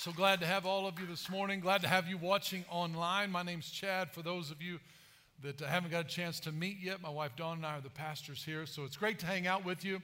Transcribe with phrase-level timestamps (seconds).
[0.00, 1.58] So glad to have all of you this morning.
[1.58, 3.32] Glad to have you watching online.
[3.32, 4.12] My name's Chad.
[4.12, 4.78] For those of you
[5.42, 7.90] that haven't got a chance to meet yet, my wife Dawn and I are the
[7.90, 8.64] pastors here.
[8.64, 10.00] So it's great to hang out with you.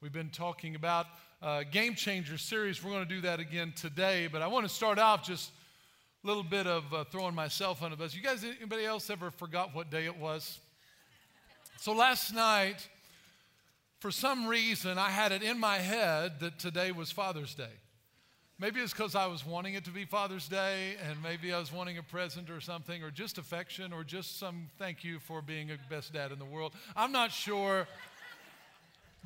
[0.00, 1.06] We've been talking about
[1.42, 2.84] uh, Game Changer series.
[2.84, 4.28] We're going to do that again today.
[4.28, 5.50] But I want to start off just
[6.22, 8.14] a little bit of uh, throwing myself under the bus.
[8.14, 10.60] You guys, anybody else ever forgot what day it was?
[11.78, 12.88] So last night,
[13.98, 17.72] for some reason, I had it in my head that today was Father's Day.
[18.58, 21.70] Maybe it's because I was wanting it to be Father's Day, and maybe I was
[21.70, 25.70] wanting a present or something, or just affection, or just some thank you for being
[25.70, 26.72] a best dad in the world.
[26.96, 27.86] I'm not sure.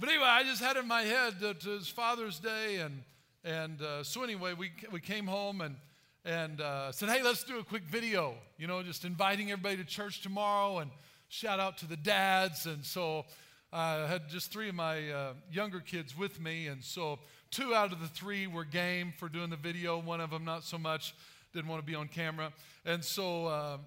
[0.00, 3.04] But anyway, I just had in my head that it was Father's Day, and,
[3.44, 5.76] and uh, so anyway, we, we came home and,
[6.24, 9.84] and uh, said, hey, let's do a quick video, you know, just inviting everybody to
[9.84, 10.90] church tomorrow, and
[11.28, 12.66] shout out to the dads.
[12.66, 13.26] And so
[13.72, 17.20] I had just three of my uh, younger kids with me, and so
[17.50, 19.98] Two out of the three were game for doing the video.
[19.98, 21.14] One of them, not so much,
[21.52, 22.52] didn't want to be on camera.
[22.84, 23.78] And so uh,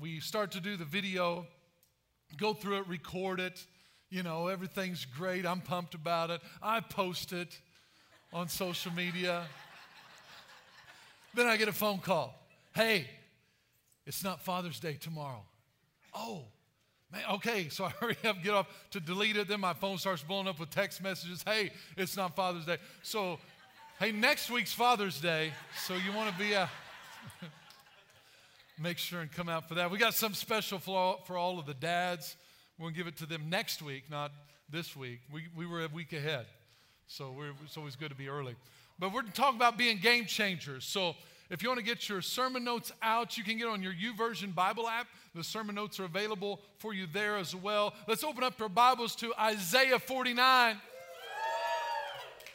[0.00, 1.46] we start to do the video,
[2.36, 3.64] go through it, record it.
[4.10, 5.46] You know, everything's great.
[5.46, 6.40] I'm pumped about it.
[6.60, 7.56] I post it
[8.32, 9.44] on social media.
[11.34, 12.34] then I get a phone call.
[12.74, 13.08] Hey,
[14.04, 15.44] it's not Father's Day tomorrow.
[16.12, 16.46] Oh,
[17.12, 19.48] Man, okay, so I hurry up, get off to delete it.
[19.48, 21.42] Then my phone starts blowing up with text messages.
[21.46, 22.78] Hey, it's not Father's Day.
[23.02, 23.38] So,
[24.00, 25.52] hey, next week's Father's Day.
[25.86, 26.68] So you want to be a.
[28.78, 29.90] make sure and come out for that.
[29.90, 32.36] We got some special for all, for all of the dads.
[32.78, 34.32] We'll give it to them next week, not
[34.68, 35.20] this week.
[35.32, 36.46] We, we were a week ahead.
[37.06, 38.56] So it's always good to be early.
[38.98, 40.84] But we're talking about being game changers.
[40.84, 41.14] So
[41.48, 44.52] if you want to get your sermon notes out, you can get on your YouVersion
[44.52, 45.06] Bible app.
[45.32, 47.94] The sermon notes are available for you there as well.
[48.08, 50.76] Let's open up our Bibles to Isaiah 49.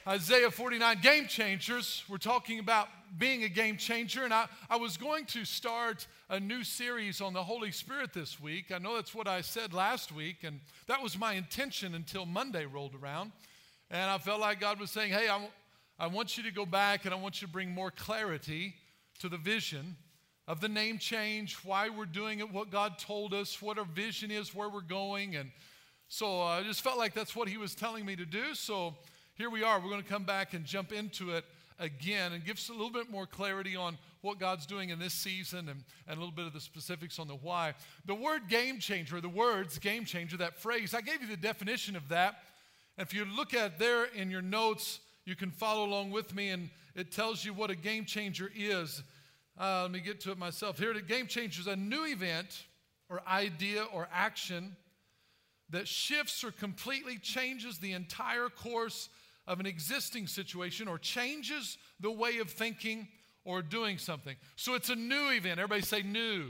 [0.08, 2.04] Isaiah 49, game changers.
[2.10, 4.26] We're talking about being a game changer.
[4.26, 8.42] And I, I was going to start a new series on the Holy Spirit this
[8.42, 8.72] week.
[8.74, 12.66] I know that's what I said last week, and that was my intention until Monday
[12.66, 13.32] rolled around.
[13.90, 15.48] And I felt like God was saying, Hey, I,
[16.00, 18.74] I want you to go back and I want you to bring more clarity
[19.22, 19.96] to the vision
[20.48, 24.32] of the name change, why we're doing it, what God told us, what our vision
[24.32, 25.36] is, where we're going.
[25.36, 25.52] And
[26.08, 28.56] so uh, I just felt like that's what He was telling me to do.
[28.56, 28.96] So
[29.36, 29.80] here we are.
[29.80, 31.46] We're going to come back and jump into it
[31.78, 35.14] again and give us a little bit more clarity on what God's doing in this
[35.14, 37.76] season and, and a little bit of the specifics on the why.
[38.06, 41.96] The word game changer, the words game changer, that phrase, I gave you the definition
[41.96, 42.40] of that.
[42.98, 46.50] And if you look at there in your notes, you can follow along with me,
[46.50, 49.04] and it tells you what a game changer is.
[49.60, 50.80] Uh, let me get to it myself.
[50.80, 52.66] Here, a game changer is a new event
[53.10, 54.76] or idea or action
[55.70, 59.10] that shifts or completely changes the entire course
[59.48, 63.08] of an existing situation or changes the way of thinking
[63.44, 64.36] or doing something.
[64.56, 65.60] So it's a new event.
[65.60, 66.48] Everybody say new.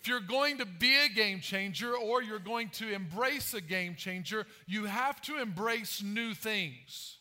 [0.00, 3.94] If you're going to be a game changer or you're going to embrace a game
[3.94, 7.16] changer, you have to embrace new things.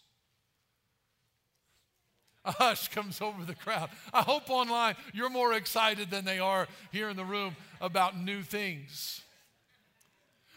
[2.45, 3.89] A hush comes over the crowd.
[4.13, 8.41] I hope online you're more excited than they are here in the room about new
[8.41, 9.21] things.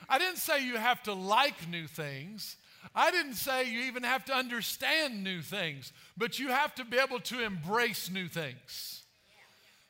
[0.08, 2.56] I didn't say you have to like new things.
[2.94, 6.98] I didn't say you even have to understand new things, but you have to be
[6.98, 9.02] able to embrace new things.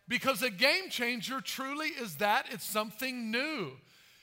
[0.08, 3.72] Because a game changer truly is that it's something new.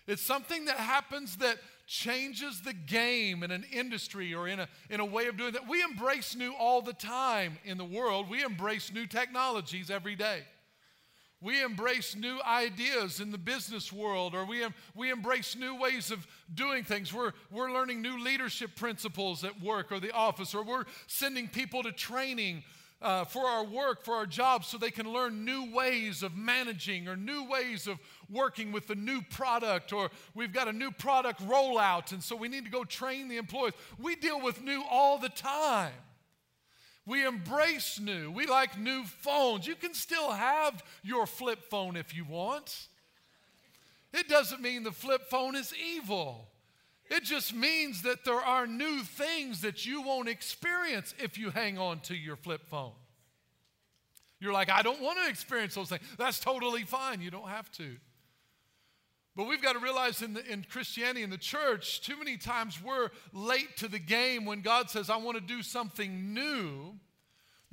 [0.07, 4.99] It's something that happens that changes the game in an industry or in a, in
[4.99, 5.67] a way of doing that.
[5.67, 8.29] We embrace new all the time in the world.
[8.29, 10.43] We embrace new technologies every day.
[11.41, 16.25] We embrace new ideas in the business world, or we, we embrace new ways of
[16.53, 17.13] doing things.
[17.13, 21.83] We're, we're learning new leadership principles at work or the office, or we're sending people
[21.83, 22.63] to training
[23.03, 27.07] uh, for our work, for our jobs, so they can learn new ways of managing
[27.07, 27.99] or new ways of
[28.31, 32.47] working with the new product, or we've got a new product rollout, and so we
[32.47, 33.73] need to go train the employees.
[33.99, 35.91] We deal with new all the time.
[37.05, 38.31] We embrace new.
[38.31, 39.67] We like new phones.
[39.67, 42.87] You can still have your flip phone if you want.
[44.13, 46.47] It doesn't mean the flip phone is evil.
[47.09, 51.77] It just means that there are new things that you won't experience if you hang
[51.77, 52.93] on to your flip phone.
[54.39, 56.01] You're like, I don't want to experience those things.
[56.17, 57.21] That's totally fine.
[57.21, 57.95] You don't have to.
[59.35, 62.79] But we've got to realize in, the, in Christianity, in the church, too many times
[62.83, 66.95] we're late to the game when God says, I want to do something new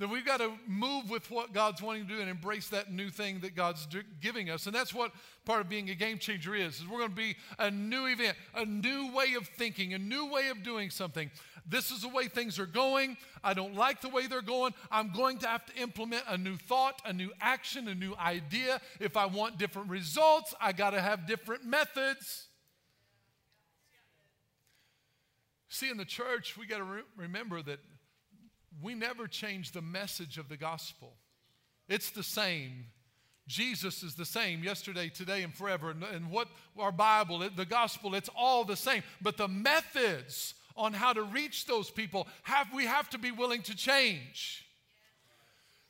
[0.01, 3.11] then we've got to move with what God's wanting to do and embrace that new
[3.11, 4.65] thing that God's do- giving us.
[4.65, 5.11] And that's what
[5.45, 8.35] part of being a game changer is, is we're going to be a new event,
[8.55, 11.29] a new way of thinking, a new way of doing something
[11.65, 13.17] This is the way things are going.
[13.43, 14.73] I don't like the way they're going.
[14.89, 18.81] I'm going to have to implement a new thought, a new action, a new idea.
[18.99, 22.47] If I want different results, I got to have different methods.
[25.69, 27.79] See, in the church, we got to re- remember that
[28.81, 31.13] we never change the message of the gospel.
[31.87, 32.85] It's the same.
[33.47, 35.89] Jesus is the same yesterday, today, and forever.
[35.89, 36.47] And, and what
[36.77, 39.03] our Bible, the gospel, it's all the same.
[39.21, 43.61] But the methods on how to reach those people have we have to be willing
[43.63, 44.65] to change.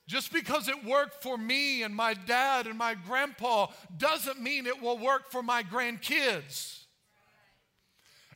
[0.07, 3.67] Just because it worked for me and my dad and my grandpa
[3.97, 6.79] doesn't mean it will work for my grandkids.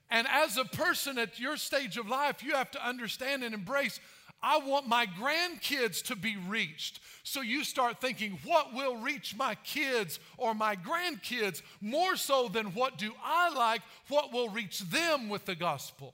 [0.09, 3.99] And as a person at your stage of life, you have to understand and embrace
[4.45, 6.99] I want my grandkids to be reached.
[7.23, 12.67] So you start thinking, what will reach my kids or my grandkids more so than
[12.67, 13.81] what do I like?
[14.07, 16.13] What will reach them with the gospel?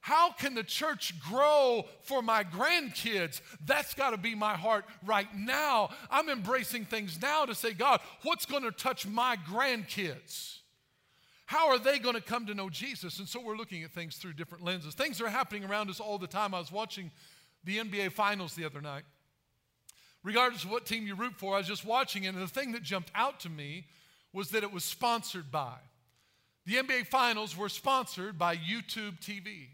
[0.00, 3.42] How can the church grow for my grandkids?
[3.66, 5.90] That's got to be my heart right now.
[6.10, 10.60] I'm embracing things now to say, God, what's going to touch my grandkids?
[11.48, 13.20] How are they going to come to know Jesus?
[13.20, 14.92] And so we're looking at things through different lenses.
[14.92, 16.52] Things are happening around us all the time.
[16.52, 17.10] I was watching
[17.64, 19.04] the NBA Finals the other night.
[20.22, 22.72] Regardless of what team you root for, I was just watching it, and the thing
[22.72, 23.86] that jumped out to me
[24.34, 25.76] was that it was sponsored by.
[26.66, 29.68] The NBA Finals were sponsored by YouTube TV.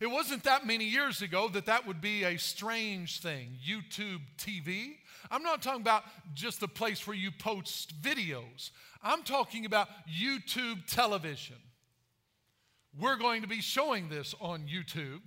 [0.00, 4.94] It wasn't that many years ago that that would be a strange thing, YouTube TV.
[5.32, 8.70] I'm not talking about just the place where you post videos.
[9.02, 11.56] I'm talking about YouTube television.
[13.00, 15.20] We're going to be showing this on YouTube.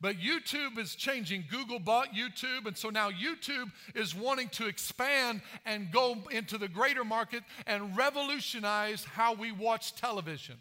[0.00, 1.44] But YouTube is changing.
[1.48, 6.68] Google bought YouTube, and so now YouTube is wanting to expand and go into the
[6.68, 10.56] greater market and revolutionize how we watch television.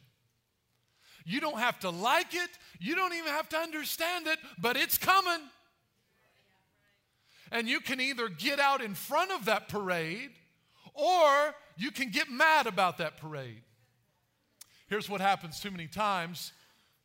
[1.26, 2.50] You don't have to like it,
[2.80, 5.42] you don't even have to understand it, but it's coming.
[7.52, 10.32] And you can either get out in front of that parade
[10.94, 13.62] or you can get mad about that parade.
[14.88, 16.52] Here's what happens too many times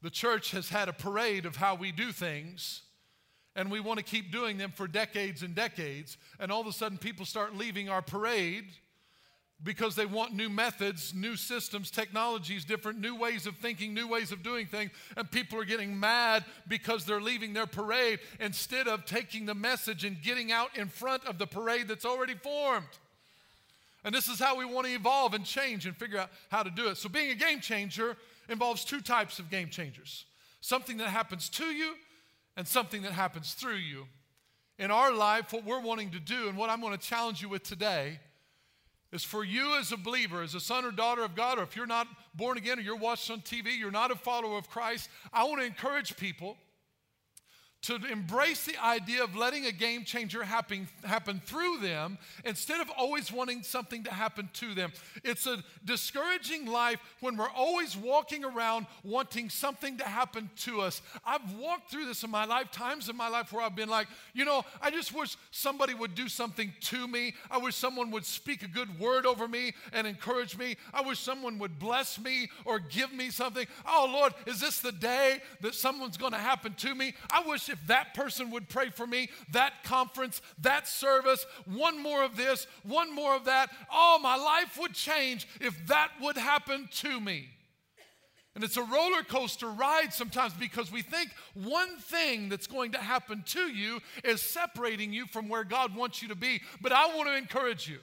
[0.02, 2.82] the church has had a parade of how we do things,
[3.56, 6.72] and we want to keep doing them for decades and decades, and all of a
[6.72, 8.66] sudden people start leaving our parade
[9.64, 14.30] because they want new methods, new systems, technologies, different new ways of thinking, new ways
[14.30, 14.90] of doing things.
[15.16, 20.04] And people are getting mad because they're leaving their parade instead of taking the message
[20.04, 22.86] and getting out in front of the parade that's already formed.
[24.04, 26.70] And this is how we want to evolve and change and figure out how to
[26.70, 26.98] do it.
[26.98, 28.18] So, being a game changer
[28.50, 30.26] involves two types of game changers
[30.60, 31.94] something that happens to you
[32.56, 34.06] and something that happens through you.
[34.78, 37.48] In our life, what we're wanting to do and what I'm going to challenge you
[37.48, 38.18] with today
[39.14, 41.76] is for you as a believer, as a son or daughter of God, or if
[41.76, 45.08] you're not born again or you're watching on TV, you're not a follower of Christ,
[45.32, 46.56] I want to encourage people
[47.84, 52.90] to embrace the idea of letting a game changer happen, happen through them instead of
[52.96, 54.90] always wanting something to happen to them.
[55.22, 61.02] It's a discouraging life when we're always walking around wanting something to happen to us.
[61.26, 64.08] I've walked through this in my life, times in my life where I've been like,
[64.32, 67.34] you know, I just wish somebody would do something to me.
[67.50, 70.76] I wish someone would speak a good word over me and encourage me.
[70.94, 73.66] I wish someone would bless me or give me something.
[73.86, 77.12] Oh, Lord, is this the day that someone's going to happen to me?
[77.30, 82.22] I wish if that person would pray for me, that conference, that service, one more
[82.22, 86.88] of this, one more of that, oh, my life would change if that would happen
[86.92, 87.48] to me.
[88.54, 92.98] And it's a roller coaster ride sometimes because we think one thing that's going to
[92.98, 96.60] happen to you is separating you from where God wants you to be.
[96.80, 97.98] But I want to encourage you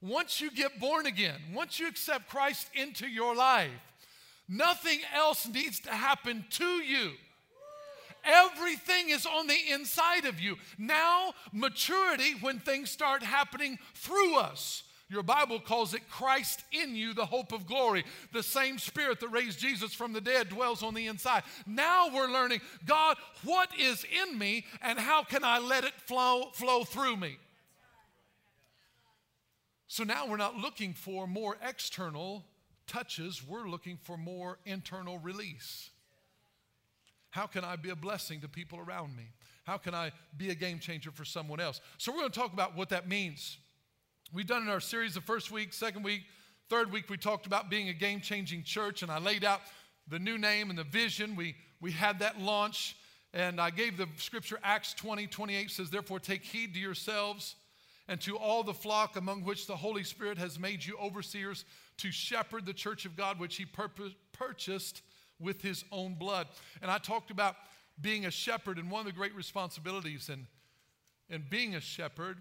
[0.00, 3.68] once you get born again, once you accept Christ into your life,
[4.48, 7.10] nothing else needs to happen to you.
[8.24, 10.56] Everything is on the inside of you.
[10.78, 14.84] Now, maturity, when things start happening through us.
[15.10, 18.04] Your Bible calls it Christ in you, the hope of glory.
[18.32, 21.42] The same Spirit that raised Jesus from the dead dwells on the inside.
[21.66, 26.50] Now we're learning, God, what is in me and how can I let it flow,
[26.52, 27.38] flow through me?
[29.88, 32.44] So now we're not looking for more external
[32.86, 35.90] touches, we're looking for more internal release.
[37.30, 39.30] How can I be a blessing to people around me?
[39.64, 41.80] How can I be a game changer for someone else?
[41.98, 43.58] So, we're going to talk about what that means.
[44.32, 46.22] We've done in our series the first week, second week,
[46.70, 49.60] third week, we talked about being a game changing church, and I laid out
[50.08, 51.34] the new name and the vision.
[51.34, 52.96] We, we had that launch,
[53.34, 57.56] and I gave the scripture Acts 20 28 says, Therefore, take heed to yourselves
[58.06, 61.64] and to all the flock among which the Holy Spirit has made you overseers
[61.98, 65.02] to shepherd the church of God, which he purposed
[65.40, 66.46] with his own blood.
[66.82, 67.56] And I talked about
[68.00, 70.46] being a shepherd, and one of the great responsibilities in,
[71.28, 72.38] in being a shepherd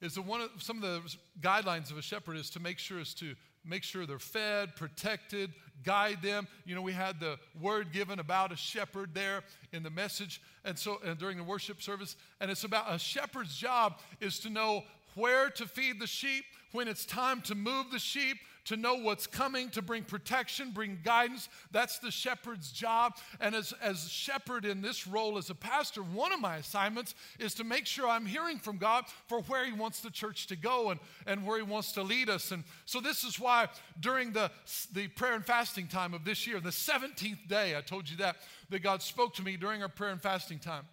[0.00, 3.00] is that one of some of the guidelines of a shepherd is to make sure
[3.00, 5.52] is to make sure they're fed, protected,
[5.84, 6.48] guide them.
[6.64, 10.78] You know, we had the word given about a shepherd there in the message, and
[10.78, 14.84] so and during the worship service, and it's about a shepherd's job is to know
[15.14, 18.38] where to feed the sheep, when it's time to move the sheep,
[18.70, 21.48] to know what's coming, to bring protection, bring guidance.
[21.72, 23.16] That's the shepherd's job.
[23.40, 27.52] And as, as shepherd in this role as a pastor, one of my assignments is
[27.54, 30.90] to make sure I'm hearing from God for where He wants the church to go
[30.90, 32.52] and, and where He wants to lead us.
[32.52, 33.66] And so this is why
[33.98, 34.52] during the,
[34.92, 38.36] the prayer and fasting time of this year, the 17th day, I told you that,
[38.68, 40.84] that God spoke to me during our prayer and fasting time.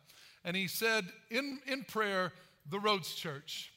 [0.43, 2.33] And He said in, in prayer,
[2.71, 3.71] the Roads Church.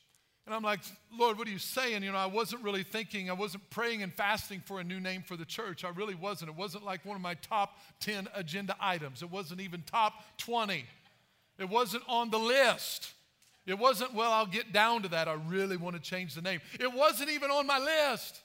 [0.50, 0.80] And I'm like,
[1.16, 2.02] Lord, what are you saying?
[2.02, 5.22] You know, I wasn't really thinking, I wasn't praying and fasting for a new name
[5.22, 5.84] for the church.
[5.84, 6.50] I really wasn't.
[6.50, 10.84] It wasn't like one of my top 10 agenda items, it wasn't even top 20.
[11.60, 13.12] It wasn't on the list.
[13.64, 15.28] It wasn't, well, I'll get down to that.
[15.28, 16.60] I really want to change the name.
[16.80, 18.40] It wasn't even on my list.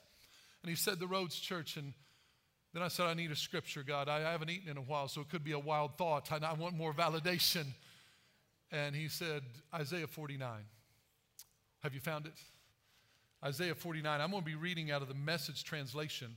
[0.62, 1.76] And he said, The Roads Church.
[1.76, 1.92] And
[2.76, 4.10] then I said, I need a scripture, God.
[4.10, 6.32] I haven't eaten in a while, so it could be a wild thought.
[6.32, 7.66] I want more validation.
[8.72, 9.42] And he said,
[9.74, 10.66] Isaiah 49.
[11.86, 12.34] Have you found it?
[13.46, 14.20] Isaiah 49.
[14.20, 16.36] I'm going to be reading out of the message translation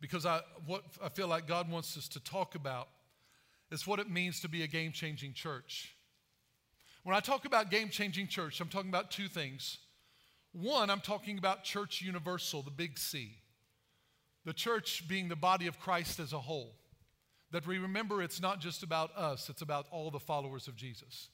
[0.00, 2.88] because I, what I feel like God wants us to talk about
[3.70, 5.94] is what it means to be a game changing church.
[7.02, 9.76] When I talk about game changing church, I'm talking about two things.
[10.52, 13.36] One, I'm talking about church universal, the big C.
[14.46, 16.76] The church being the body of Christ as a whole.
[17.50, 21.28] That we remember it's not just about us, it's about all the followers of Jesus.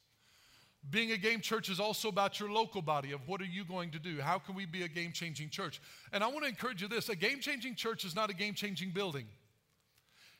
[0.89, 3.91] Being a game church is also about your local body of what are you going
[3.91, 4.21] to do?
[4.21, 5.81] How can we be a game changing church?
[6.13, 8.55] And I want to encourage you this a game changing church is not a game
[8.55, 9.27] changing building.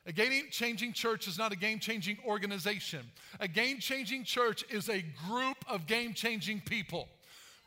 [0.07, 3.05] A game changing church is not a game changing organization.
[3.39, 7.07] A game changing church is a group of game changing people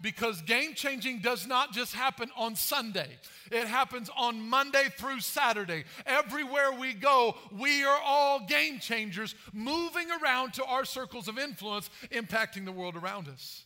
[0.04, 3.08] because game changing does not just happen on Sunday,
[3.50, 5.86] it happens on Monday through Saturday.
[6.06, 11.90] Everywhere we go, we are all game changers moving around to our circles of influence,
[12.12, 13.64] impacting the world around us.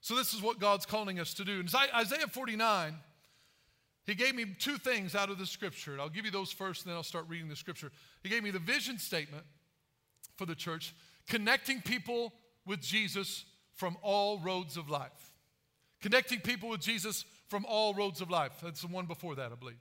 [0.00, 1.60] So, this is what God's calling us to do.
[1.60, 2.94] In Isaiah 49,
[4.06, 5.98] he gave me two things out of the scripture.
[6.00, 7.92] I'll give you those first, and then I'll start reading the scripture.
[8.22, 9.44] He gave me the vision statement
[10.36, 10.94] for the church,
[11.28, 12.32] connecting people
[12.66, 15.33] with Jesus from all roads of life.
[16.04, 18.52] Connecting people with Jesus from all roads of life.
[18.62, 19.80] That's the one before that, I believe.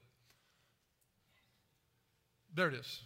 [2.55, 3.01] There it is.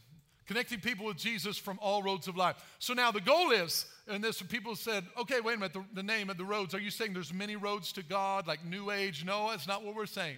[0.46, 2.58] Connecting people with Jesus from all roads of life.
[2.78, 6.04] So now the goal is, and this people said, okay, wait a minute, the, the
[6.04, 9.26] name of the roads, are you saying there's many roads to God, like New Age?
[9.26, 10.38] No, that's not what we're saying.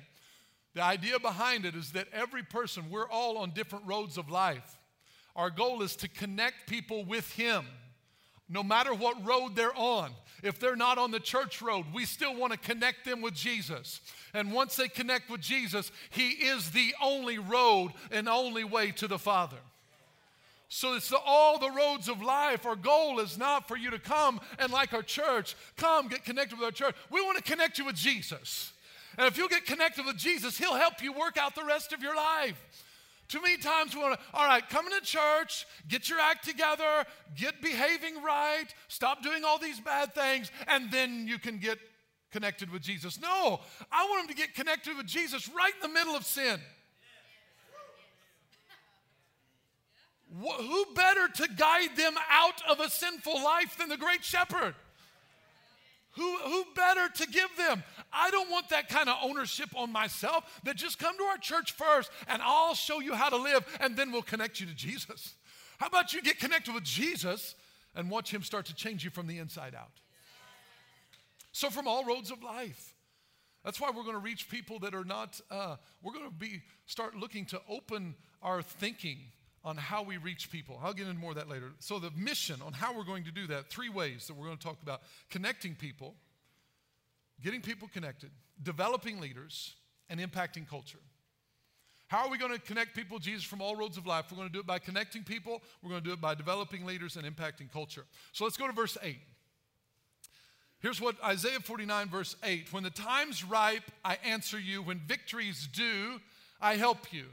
[0.74, 4.78] The idea behind it is that every person, we're all on different roads of life.
[5.36, 7.66] Our goal is to connect people with Him
[8.50, 10.12] no matter what road they're on.
[10.42, 14.02] If they're not on the church road, we still want to connect them with Jesus.
[14.34, 19.08] And once they connect with Jesus, He is the only road and only way to
[19.08, 19.58] the Father.
[20.70, 22.66] So it's the, all the roads of life.
[22.66, 26.58] Our goal is not for you to come and, like our church, come get connected
[26.58, 26.96] with our church.
[27.10, 28.72] We want to connect you with Jesus.
[29.18, 32.02] And if you'll get connected with Jesus, He'll help you work out the rest of
[32.02, 32.86] your life.
[33.30, 37.06] Too many times we want to, all right, come into church, get your act together,
[37.38, 41.78] get behaving right, stop doing all these bad things, and then you can get
[42.32, 43.22] connected with Jesus.
[43.22, 43.60] No,
[43.92, 46.60] I want them to get connected with Jesus right in the middle of sin.
[50.42, 54.74] Who better to guide them out of a sinful life than the great shepherd?
[56.14, 57.84] Who, who better to give them?
[58.12, 61.74] I don't want that kind of ownership on myself that just come to our church
[61.74, 65.36] first and I'll show you how to live and then we'll connect you to Jesus.
[65.80, 67.56] How about you get connected with Jesus
[67.96, 69.92] and watch him start to change you from the inside out?
[71.52, 72.96] So, from all roads of life.
[73.66, 76.62] That's why we're going to reach people that are not, uh, we're going to be,
[76.86, 79.18] start looking to open our thinking
[79.66, 80.80] on how we reach people.
[80.82, 81.72] I'll get into more of that later.
[81.80, 84.58] So, the mission on how we're going to do that, three ways that we're going
[84.58, 86.16] to talk about connecting people,
[87.44, 88.32] getting people connected,
[88.62, 89.76] developing leaders,
[90.10, 91.00] and impacting culture.
[92.08, 94.26] How are we going to connect people, Jesus, from all roads of life?
[94.32, 96.86] We're going to do it by connecting people, we're going to do it by developing
[96.86, 98.06] leaders and impacting culture.
[98.32, 99.20] So, let's go to verse 8.
[100.80, 104.82] Here's what Isaiah 49, verse 8 When the time's ripe, I answer you.
[104.82, 106.20] When victory's due,
[106.60, 107.26] I help you.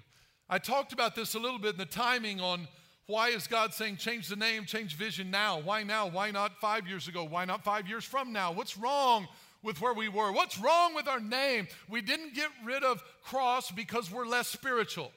[0.49, 2.69] I talked about this a little bit in the timing on
[3.07, 5.61] why is God saying change the name, change vision now?
[5.61, 6.09] Why now?
[6.09, 7.25] Why not five years ago?
[7.25, 8.53] Why not five years from now?
[8.53, 9.29] What's wrong
[9.67, 10.33] with where we were?
[10.33, 11.69] What's wrong with our name?
[11.91, 15.11] We didn't get rid of cross because we're less spiritual.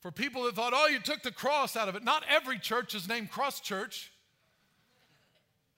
[0.00, 2.04] For people that thought, oh, you took the cross out of it.
[2.04, 4.12] Not every church is named Cross Church.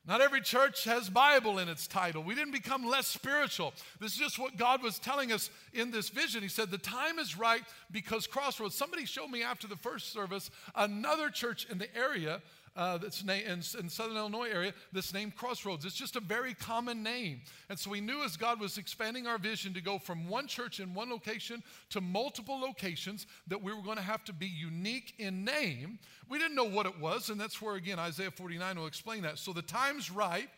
[0.07, 2.23] Not every church has Bible in its title.
[2.23, 3.75] We didn't become less spiritual.
[4.01, 6.43] This is just what God was telling us in this vision.
[6.43, 8.75] He said, The time is right because Crossroads.
[8.75, 12.41] Somebody showed me after the first service another church in the area
[12.79, 15.85] uh, that's in, in Southern Illinois area that's named Crossroads.
[15.85, 17.41] It's just a very common name.
[17.69, 20.79] And so we knew as God was expanding our vision to go from one church
[20.79, 25.15] in one location to multiple locations that we were going to have to be unique
[25.19, 25.99] in name.
[26.29, 29.39] We didn't know what it was, and that's where, again, Isaiah 49 will explain that.
[29.39, 30.49] So the time's right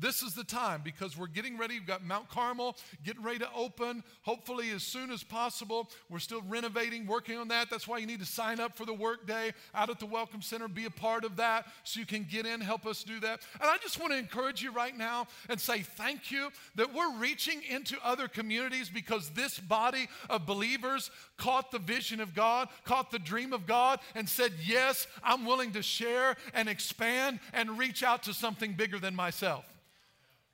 [0.00, 1.74] this is the time because we're getting ready.
[1.74, 5.90] We've got Mount Carmel getting ready to open, hopefully as soon as possible.
[6.08, 7.70] We're still renovating, working on that.
[7.70, 10.68] That's why you need to sign up for the workday out at the Welcome Center,
[10.68, 13.40] be a part of that so you can get in, help us do that.
[13.60, 17.16] And I just want to encourage you right now and say thank you that we're
[17.18, 23.10] reaching into other communities because this body of believers caught the vision of God, caught
[23.10, 28.02] the dream of God, and said, Yes, I'm willing to share and expand and reach
[28.02, 29.64] out to something bigger than myself.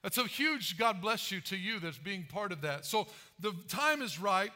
[0.05, 2.85] That's a huge God bless you to you that's being part of that.
[2.85, 3.07] So
[3.41, 4.51] the time is right.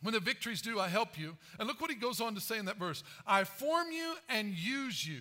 [0.00, 1.36] When the victories due, I help you.
[1.58, 4.54] And look what he goes on to say in that verse I form you and
[4.54, 5.20] use you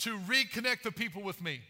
[0.00, 1.62] to reconnect the people with me.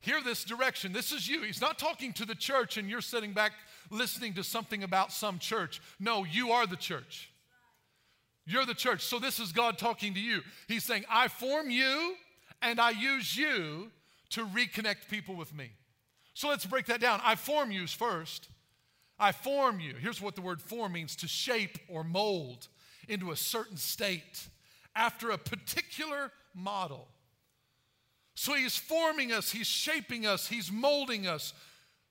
[0.00, 0.92] Hear this direction.
[0.92, 1.40] This is you.
[1.40, 3.52] He's not talking to the church and you're sitting back
[3.90, 5.80] listening to something about some church.
[5.98, 7.30] No, you are the church.
[8.44, 9.02] You're the church.
[9.02, 10.42] So this is God talking to you.
[10.68, 12.16] He's saying, I form you
[12.60, 13.90] and I use you
[14.34, 15.70] to reconnect people with me.
[16.34, 17.20] So let's break that down.
[17.24, 18.48] I form you first.
[19.18, 19.94] I form you.
[19.94, 22.68] Here's what the word form means to shape or mold
[23.08, 24.48] into a certain state
[24.96, 27.08] after a particular model.
[28.34, 31.54] So he's forming us, he's shaping us, he's molding us.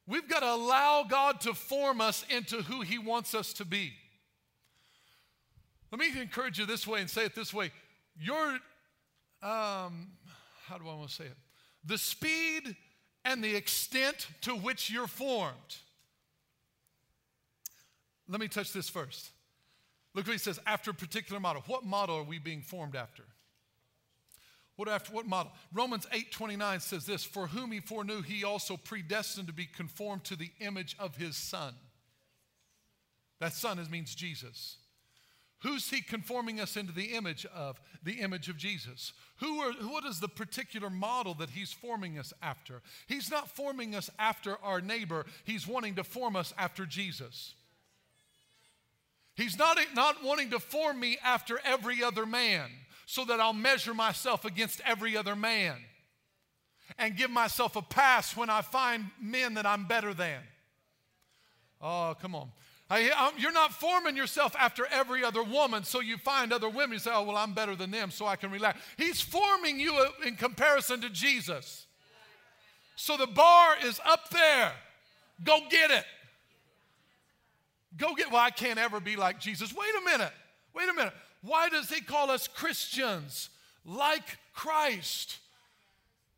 [0.07, 3.93] We've got to allow God to form us into who he wants us to be.
[5.91, 7.71] Let me encourage you this way and say it this way.
[8.19, 8.37] Your,
[9.41, 10.07] um,
[10.65, 11.37] how do I want to say it?
[11.85, 12.75] The speed
[13.25, 15.77] and the extent to which you're formed.
[18.27, 19.31] Let me touch this first.
[20.13, 21.63] Look what he says after a particular model.
[21.67, 23.23] What model are we being formed after?
[24.75, 25.51] What after what model?
[25.71, 30.35] Romans 8:29 says this, for whom he foreknew he also predestined to be conformed to
[30.35, 31.75] the image of his son.
[33.39, 34.77] That son is, means Jesus.
[35.63, 37.79] Who's he conforming us into the image of?
[38.03, 39.13] The image of Jesus.
[39.37, 42.81] Who are, what is the particular model that he's forming us after?
[43.07, 47.53] He's not forming us after our neighbor, he's wanting to form us after Jesus.
[49.35, 52.69] He's not, not wanting to form me after every other man
[53.05, 55.77] so that I'll measure myself against every other man
[56.97, 60.41] and give myself a pass when I find men that I'm better than.
[61.81, 62.49] Oh, come on.
[62.89, 66.93] Um, you're not forming yourself after every other woman, so you find other women.
[66.93, 68.79] You say, oh, well, I'm better than them, so I can relax.
[68.97, 71.87] He's forming you uh, in comparison to Jesus.
[72.95, 74.73] So the bar is up there.
[75.43, 76.05] Go get it.
[77.97, 79.73] Go get, well, I can't ever be like Jesus.
[79.73, 80.33] Wait a minute.
[80.75, 81.13] Wait a minute.
[81.41, 83.49] Why does he call us Christians
[83.85, 85.37] like Christ?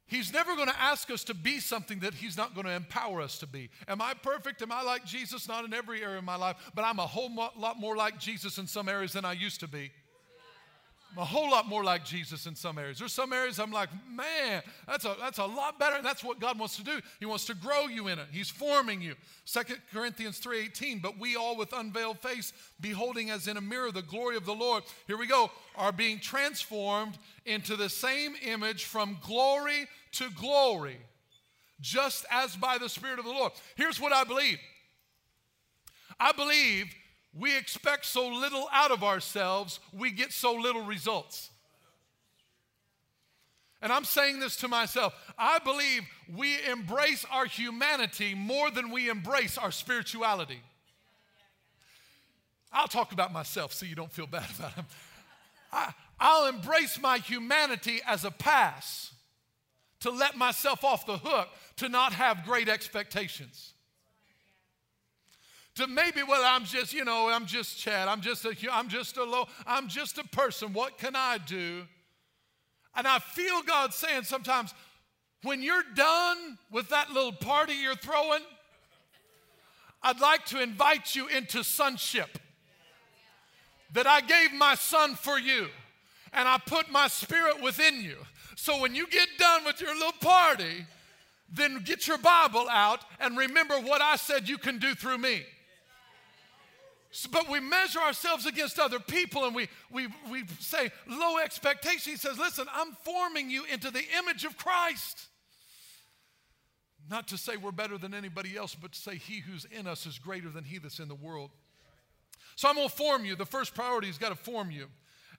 [0.07, 3.21] He's never going to ask us to be something that He's not going to empower
[3.21, 3.69] us to be.
[3.87, 4.61] Am I perfect?
[4.61, 5.47] Am I like Jesus?
[5.47, 8.57] Not in every area of my life, but I'm a whole lot more like Jesus
[8.57, 9.91] in some areas than I used to be.
[11.15, 12.99] I'm a whole lot more like Jesus in some areas.
[12.99, 16.01] There's some areas I'm like, man, that's a, that's a lot better.
[16.01, 16.99] That's what God wants to do.
[17.19, 18.27] He wants to grow you in it.
[18.31, 19.15] He's forming you.
[19.45, 22.51] Second Corinthians 3.18, but we all with unveiled face,
[22.81, 26.19] beholding as in a mirror the glory of the Lord, here we go, are being
[26.19, 30.97] transformed into the same image from glory to glory,
[31.79, 33.53] just as by the Spirit of the Lord.
[33.75, 34.57] Here's what I believe.
[36.19, 36.93] I believe
[37.37, 41.49] we expect so little out of ourselves, we get so little results.
[43.81, 45.13] And I'm saying this to myself.
[45.37, 50.61] I believe we embrace our humanity more than we embrace our spirituality.
[52.71, 54.85] I'll talk about myself so you don't feel bad about it.
[55.71, 59.11] I, I'll embrace my humanity as a pass
[59.99, 63.74] to let myself off the hook to not have great expectations
[65.75, 68.07] to maybe, well, I'm just, you know, I'm just Chad.
[68.07, 70.73] I'm just a, I'm just a low, I'm just a person.
[70.73, 71.83] What can I do?
[72.95, 74.73] And I feel God saying sometimes,
[75.43, 78.41] when you're done with that little party you're throwing,
[80.01, 82.39] I'd like to invite you into sonship.
[83.93, 85.67] That I gave my son for you,
[86.33, 88.17] and I put my spirit within you.
[88.55, 90.85] So when you get done with your little party,
[91.51, 95.43] then get your Bible out and remember what I said you can do through me.
[97.31, 102.11] But we measure ourselves against other people and we, we, we say low expectation.
[102.11, 105.27] He says, Listen, I'm forming you into the image of Christ.
[107.09, 110.05] Not to say we're better than anybody else, but to say he who's in us
[110.05, 111.51] is greater than he that's in the world.
[112.55, 113.35] So I'm going to form you.
[113.35, 114.87] The first priority is got to form you.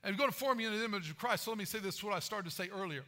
[0.04, 1.44] And we're going to form you in the image of Christ.
[1.44, 3.02] So let me say this, what I started to say earlier.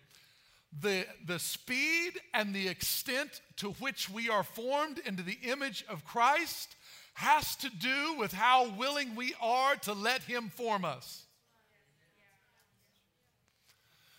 [0.83, 6.05] The, the speed and the extent to which we are formed into the image of
[6.05, 6.75] Christ
[7.19, 11.25] has to do with how willing we are to let Him form us.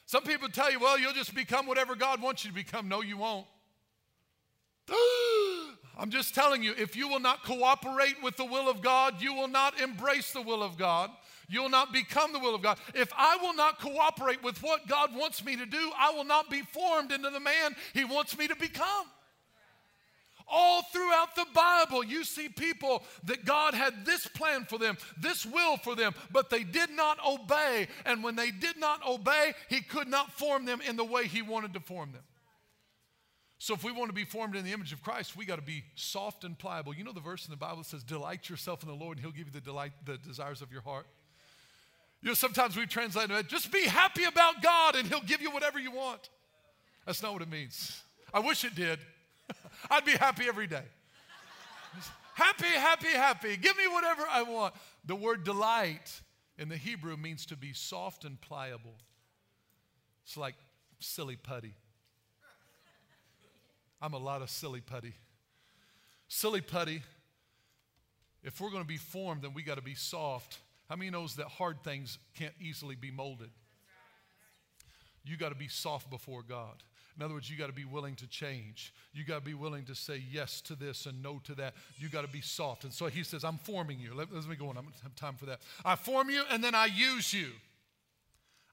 [0.05, 2.89] Some people tell you, well, you'll just become whatever God wants you to become.
[2.89, 3.47] No, you won't.
[5.97, 9.33] I'm just telling you, if you will not cooperate with the will of God, you
[9.33, 11.09] will not embrace the will of God.
[11.47, 12.79] You will not become the will of God.
[12.93, 16.49] If I will not cooperate with what God wants me to do, I will not
[16.49, 19.05] be formed into the man He wants me to become.
[20.49, 25.45] All throughout the Bible, you see people that God had this plan for them, this
[25.45, 27.87] will for them, but they did not obey.
[28.05, 31.41] And when they did not obey, He could not form them in the way He
[31.41, 32.23] wanted to form them.
[33.61, 35.61] So, if we want to be formed in the image of Christ, we got to
[35.61, 36.95] be soft and pliable.
[36.95, 39.25] You know the verse in the Bible that says, Delight yourself in the Lord, and
[39.25, 41.05] He'll give you the delight, the desires of your heart.
[42.21, 45.51] You know, sometimes we translate it, just be happy about God, and He'll give you
[45.51, 46.29] whatever you want.
[47.05, 48.01] That's not what it means.
[48.33, 48.99] I wish it did.
[49.89, 50.83] I'd be happy every day.
[52.33, 53.57] happy, happy, happy.
[53.57, 54.73] Give me whatever I want.
[55.05, 56.21] The word delight
[56.57, 58.95] in the Hebrew means to be soft and pliable.
[60.23, 60.55] It's like
[60.99, 61.73] silly putty.
[64.01, 65.13] I'm a lot of silly putty.
[66.27, 67.01] Silly putty,
[68.43, 70.59] if we're going to be formed, then we got to be soft.
[70.87, 73.49] How many knows that hard things can't easily be molded?
[75.25, 76.83] You got to be soft before God.
[77.19, 78.93] In other words, you got to be willing to change.
[79.11, 81.73] You got to be willing to say yes to this and no to that.
[81.97, 82.85] You got to be soft.
[82.85, 84.13] And so he says, I'm forming you.
[84.15, 84.77] Let, let me go on.
[84.77, 85.59] I don't have time for that.
[85.83, 87.47] I form you and then I use you.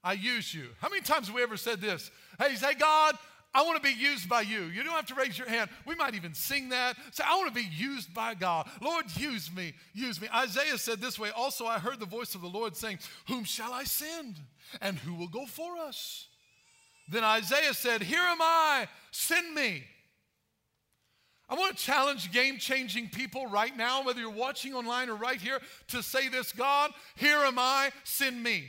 [0.05, 0.69] I use you.
[0.81, 2.09] How many times have we ever said this?
[2.39, 3.17] Hey, say, God,
[3.53, 4.67] I want to be used by you.
[4.67, 5.69] You don't have to raise your hand.
[5.85, 6.97] We might even sing that.
[7.11, 8.69] Say, I want to be used by God.
[8.81, 9.75] Lord, use me.
[9.93, 10.29] Use me.
[10.33, 13.73] Isaiah said this way Also, I heard the voice of the Lord saying, Whom shall
[13.73, 14.37] I send?
[14.81, 16.29] And who will go for us?
[17.09, 19.85] Then Isaiah said, Here am I, send me.
[21.49, 25.41] I want to challenge game changing people right now, whether you're watching online or right
[25.41, 28.65] here, to say this God, here am I, send me.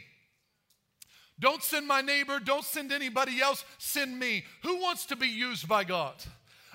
[1.39, 4.43] Don't send my neighbor, don't send anybody else, send me.
[4.63, 6.15] Who wants to be used by God?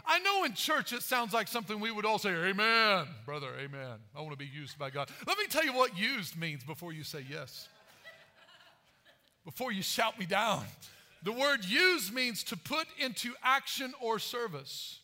[0.04, 3.98] I know in church it sounds like something we would all say, Amen, brother, amen.
[4.16, 5.08] I want to be used by God.
[5.26, 7.68] Let me tell you what used means before you say yes.
[9.44, 10.64] Before you shout me down.
[11.22, 15.00] The word use means to put into action or service.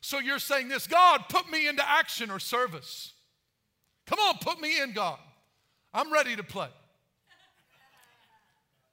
[0.00, 3.12] So you're saying this God, put me into action or service.
[4.06, 5.18] Come on, put me in, God.
[5.92, 6.68] I'm ready to play.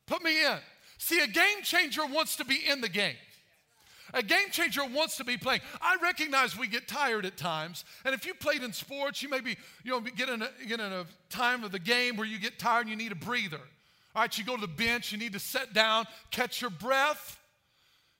[0.05, 0.57] Put me in.
[0.97, 3.15] See, a game changer wants to be in the game.
[4.13, 5.61] A game changer wants to be playing.
[5.81, 7.83] I recognize we get tired at times.
[8.05, 10.91] And if you played in sports, you maybe you know, get, in a, get in
[10.91, 13.59] a time of the game where you get tired and you need a breather.
[14.15, 17.38] All right, you go to the bench, you need to sit down, catch your breath,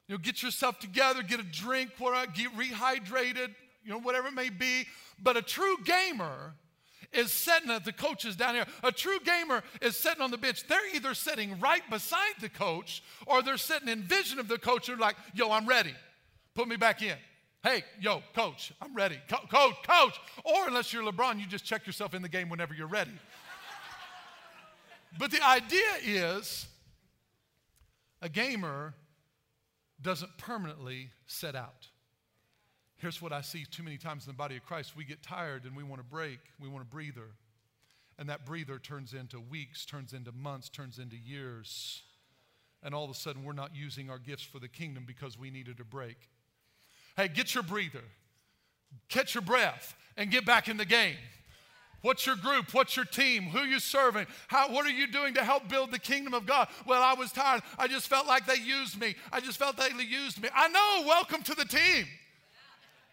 [0.08, 4.50] you know, get yourself together, get a drink, get rehydrated, you know, whatever it may
[4.50, 4.86] be.
[5.24, 6.54] But a true gamer
[7.14, 8.66] is sitting at the coaches down here.
[8.84, 10.68] A true gamer is sitting on the bench.
[10.68, 14.90] They're either sitting right beside the coach or they're sitting in vision of the coach
[14.90, 15.94] and like, yo, I'm ready.
[16.56, 17.16] Put me back in.
[17.64, 19.18] Hey, yo, coach, I'm ready.
[19.28, 20.20] Co- coach, coach.
[20.44, 23.12] Or unless you're LeBron, you just check yourself in the game whenever you're ready.
[25.18, 26.68] But the idea is
[28.22, 28.94] a gamer
[30.02, 31.88] doesn't permanently set out.
[32.98, 35.66] Here's what I see too many times in the body of Christ we get tired
[35.66, 37.32] and we want to break, we want a breather.
[38.18, 42.04] And that breather turns into weeks, turns into months, turns into years.
[42.82, 45.50] And all of a sudden, we're not using our gifts for the kingdom because we
[45.50, 46.16] needed a break.
[47.18, 48.04] Hey, get your breather,
[49.10, 51.18] catch your breath, and get back in the game.
[52.06, 52.72] What's your group?
[52.72, 53.46] What's your team?
[53.46, 54.28] Who you serving?
[54.48, 56.68] How, what are you doing to help build the kingdom of God?
[56.86, 57.64] Well, I was tired.
[57.80, 59.16] I just felt like they used me.
[59.32, 60.50] I just felt they used me.
[60.54, 61.08] I know.
[61.08, 62.06] Welcome to the team.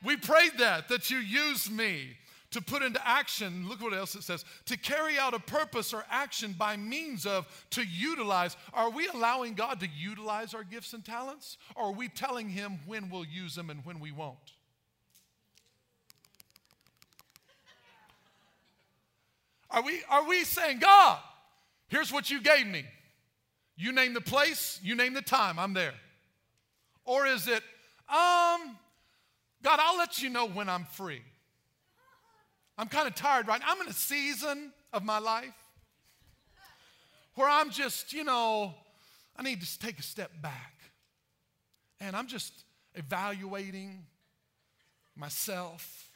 [0.05, 2.09] We prayed that, that you use me
[2.51, 6.05] to put into action, look what else it says, to carry out a purpose or
[6.11, 8.59] action by means of, to utilize.
[8.75, 11.57] Are we allowing God to utilize our gifts and talents?
[11.77, 14.53] Or are we telling Him when we'll use them and when we won't?
[19.73, 21.19] Are we, are we saying, God,
[21.89, 22.85] here's what you gave me?
[23.77, 25.95] You name the place, you name the time, I'm there.
[27.05, 27.63] Or is it,
[28.09, 28.77] um,
[29.63, 31.23] God, I'll let you know when I'm free.
[32.77, 33.67] I'm kind of tired right now.
[33.69, 35.55] I'm in a season of my life
[37.35, 38.75] where I'm just, you know,
[39.37, 40.75] I need to take a step back.
[42.01, 42.53] And I'm just
[42.95, 44.05] evaluating
[45.17, 46.11] myself.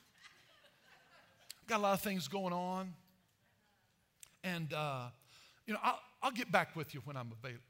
[1.63, 2.93] I've Got a lot of things going on.
[4.47, 5.09] And, uh,
[5.67, 7.63] you know, I'll, I'll get back with you when I'm available.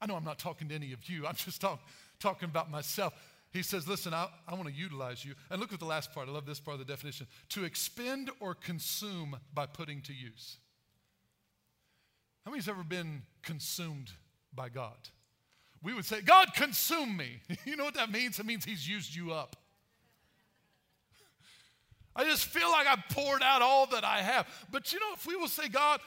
[0.00, 1.80] I know I'm not talking to any of you, I'm just talk,
[2.18, 3.12] talking about myself.
[3.52, 5.34] He says, Listen, I, I want to utilize you.
[5.50, 6.26] And look at the last part.
[6.26, 10.56] I love this part of the definition to expend or consume by putting to use.
[12.46, 14.10] How many's ever been consumed
[14.54, 14.96] by God?
[15.82, 17.40] We would say, God, consume me.
[17.66, 18.38] You know what that means?
[18.38, 19.56] It means He's used you up.
[22.14, 24.46] I just feel like I've poured out all that I have.
[24.70, 26.00] But you know, if we will say, God,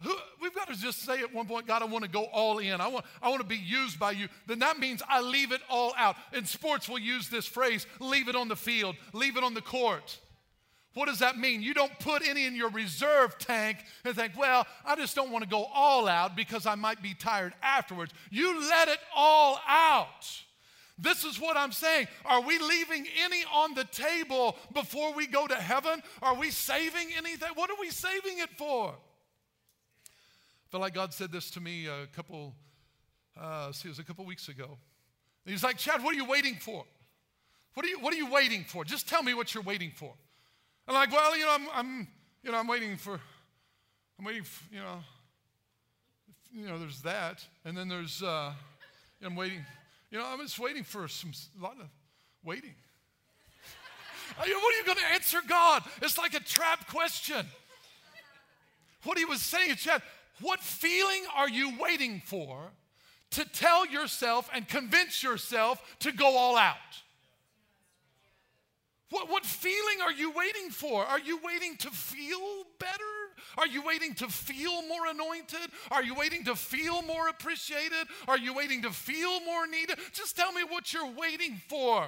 [0.00, 2.58] who, we've got to just say at one point, God, I want to go all
[2.58, 2.80] in.
[2.80, 4.28] I want, I want to be used by you.
[4.46, 6.16] Then that means I leave it all out.
[6.32, 9.62] In sports, we'll use this phrase leave it on the field, leave it on the
[9.62, 10.18] court.
[10.94, 11.60] What does that mean?
[11.60, 15.42] You don't put any in your reserve tank and think, well, I just don't want
[15.42, 18.12] to go all out because I might be tired afterwards.
[18.30, 20.42] You let it all out.
[20.96, 22.06] This is what I'm saying.
[22.24, 26.02] Are we leaving any on the table before we go to heaven?
[26.22, 27.48] Are we saving anything?
[27.54, 28.90] What are we saving it for?
[28.90, 32.54] I feel like God said this to me a couple,
[33.40, 34.78] uh, see, it was a couple weeks ago.
[35.44, 36.84] He's like, Chad, what are you waiting for?
[37.74, 38.84] What are you, what are you waiting for?
[38.84, 40.12] Just tell me what you're waiting for.
[40.86, 42.08] I'm like, well, you know, I'm, I'm,
[42.42, 43.20] you know, I'm waiting for,
[44.18, 44.98] I'm waiting, for, you know,
[46.52, 48.52] you know, there's that, and then there's, uh,
[49.22, 49.64] I'm waiting,
[50.14, 51.88] you know, I'm just waiting for some, lot of
[52.44, 52.76] waiting.
[54.36, 55.82] what are you going to answer God?
[56.02, 57.44] It's like a trap question.
[59.02, 60.02] What he was saying is, Chad,
[60.40, 62.70] what feeling are you waiting for
[63.32, 66.76] to tell yourself and convince yourself to go all out?
[69.10, 71.04] What, what feeling are you waiting for?
[71.04, 73.13] Are you waiting to feel better?
[73.58, 75.70] Are you waiting to feel more anointed?
[75.90, 78.06] Are you waiting to feel more appreciated?
[78.28, 79.98] Are you waiting to feel more needed?
[80.12, 82.06] Just tell me what you're waiting for.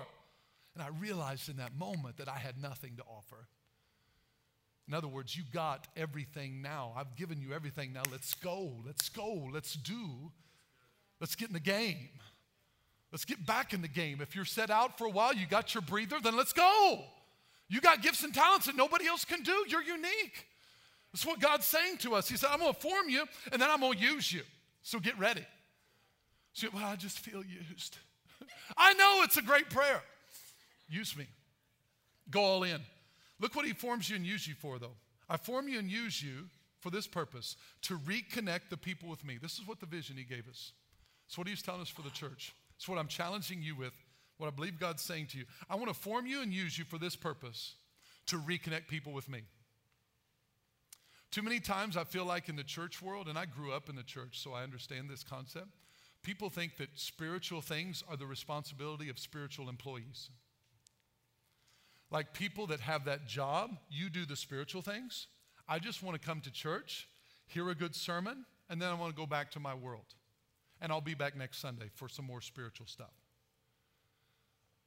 [0.74, 3.48] And I realized in that moment that I had nothing to offer.
[4.88, 6.92] In other words, you got everything now.
[6.96, 7.92] I've given you everything.
[7.92, 8.72] Now let's go.
[8.84, 9.48] Let's go.
[9.52, 10.30] Let's do.
[11.20, 12.10] Let's get in the game.
[13.10, 14.20] Let's get back in the game.
[14.20, 17.04] If you're set out for a while, you got your breather, then let's go.
[17.68, 19.64] You got gifts and talents that nobody else can do.
[19.68, 20.46] You're unique.
[21.16, 22.28] That's what God's saying to us.
[22.28, 24.42] He said, I'm going to form you and then I'm going to use you.
[24.82, 25.46] So get ready.
[26.52, 27.96] So, well, I just feel used.
[28.76, 30.02] I know it's a great prayer.
[30.90, 31.26] Use me.
[32.30, 32.82] Go all in.
[33.40, 34.92] Look what He forms you and use you for, though.
[35.26, 36.50] I form you and use you
[36.80, 39.38] for this purpose to reconnect the people with me.
[39.40, 40.72] This is what the vision He gave us.
[41.26, 42.54] It's what He's telling us for the church.
[42.76, 43.94] It's what I'm challenging you with,
[44.36, 45.46] what I believe God's saying to you.
[45.70, 47.72] I want to form you and use you for this purpose
[48.26, 49.44] to reconnect people with me.
[51.30, 53.96] Too many times I feel like in the church world, and I grew up in
[53.96, 55.68] the church, so I understand this concept.
[56.22, 60.30] People think that spiritual things are the responsibility of spiritual employees.
[62.10, 65.26] Like people that have that job, you do the spiritual things.
[65.68, 67.08] I just want to come to church,
[67.46, 70.14] hear a good sermon, and then I want to go back to my world.
[70.80, 73.14] And I'll be back next Sunday for some more spiritual stuff.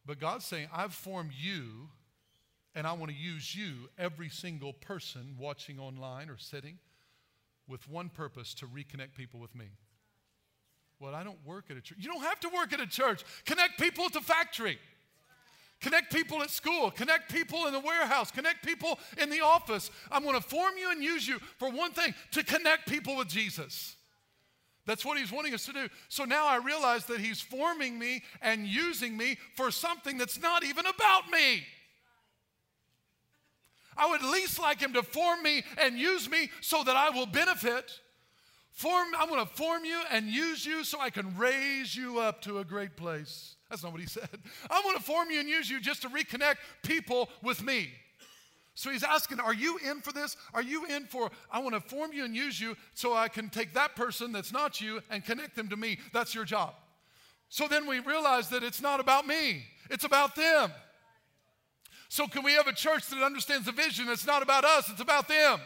[0.05, 1.89] But God's saying, I've formed you,
[2.75, 6.77] and I want to use you, every single person watching online or sitting,
[7.67, 9.65] with one purpose to reconnect people with me.
[10.99, 11.97] Well, I don't work at a church.
[11.99, 13.23] You don't have to work at a church.
[13.45, 14.79] Connect people at the factory.
[15.79, 16.91] Connect people at school.
[16.91, 18.31] Connect people in the warehouse.
[18.31, 19.89] Connect people in the office.
[20.11, 23.29] I'm going to form you and use you for one thing to connect people with
[23.29, 23.95] Jesus.
[24.85, 25.87] That's what he's wanting us to do.
[26.09, 30.65] So now I realize that he's forming me and using me for something that's not
[30.65, 31.63] even about me.
[33.99, 37.25] I would least like him to form me and use me so that I will
[37.25, 37.99] benefit.
[38.71, 42.41] Form, I'm going to form you and use you so I can raise you up
[42.43, 43.57] to a great place.
[43.69, 44.29] That's not what he said.
[44.71, 47.89] I'm going to form you and use you just to reconnect people with me.
[48.73, 50.37] So he's asking, Are you in for this?
[50.53, 53.49] Are you in for, I want to form you and use you so I can
[53.49, 55.99] take that person that's not you and connect them to me?
[56.13, 56.73] That's your job.
[57.49, 60.71] So then we realize that it's not about me, it's about them.
[62.09, 64.09] So, can we have a church that understands the vision?
[64.09, 65.59] It's not about us, it's about them.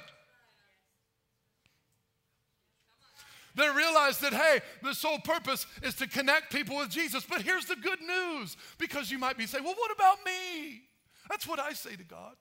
[3.55, 7.23] They realize that, hey, the sole purpose is to connect people with Jesus.
[7.23, 10.81] But here's the good news because you might be saying, well, what about me?
[11.29, 12.35] That's what I say to God.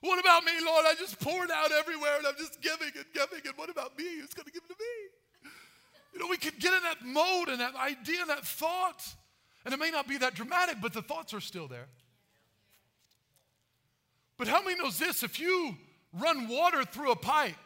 [0.00, 0.84] What about me, Lord?
[0.86, 3.40] I just poured out everywhere and I'm just giving and giving.
[3.44, 4.04] And what about me?
[4.20, 5.50] Who's going to give to me?
[6.14, 9.04] You know, we can get in that mode and that idea and that thought.
[9.64, 11.88] And it may not be that dramatic, but the thoughts are still there.
[14.38, 15.22] But how many knows this?
[15.22, 15.76] If you
[16.12, 17.56] run water through a pipe,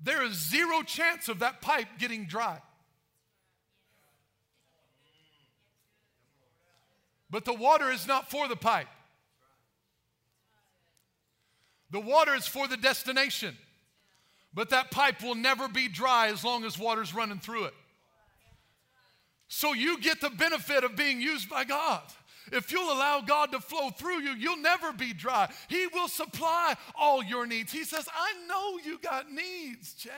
[0.00, 2.60] there is zero chance of that pipe getting dry.
[7.30, 8.88] But the water is not for the pipe.
[11.90, 13.56] The water is for the destination.
[14.54, 17.74] But that pipe will never be dry as long as water's running through it.
[19.48, 22.02] So you get the benefit of being used by God.
[22.52, 25.50] If you'll allow God to flow through you, you'll never be dry.
[25.68, 27.72] He will supply all your needs.
[27.72, 30.12] He says, I know you got needs, Chad,